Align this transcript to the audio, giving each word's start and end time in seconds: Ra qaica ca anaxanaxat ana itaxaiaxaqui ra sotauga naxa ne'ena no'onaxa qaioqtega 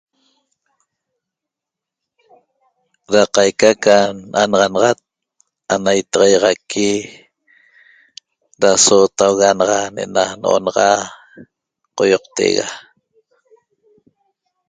Ra 3.13 3.23
qaica 3.33 3.69
ca 3.83 3.95
anaxanaxat 4.41 4.99
ana 5.73 5.91
itaxaiaxaqui 6.01 6.89
ra 8.61 8.71
sotauga 8.85 9.49
naxa 9.59 9.79
ne'ena 9.95 10.23
no'onaxa 10.41 10.89
qaioqtega 11.95 12.67